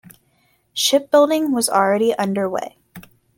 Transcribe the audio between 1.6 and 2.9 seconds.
already underway.